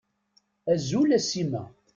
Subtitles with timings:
[0.73, 1.63] Azul a Sima.